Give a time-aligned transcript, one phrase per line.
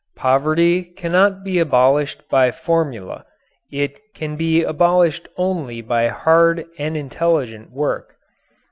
[0.15, 3.23] Poverty cannot be abolished by formula;
[3.71, 8.15] it can be abolished only by hard and intelligent work.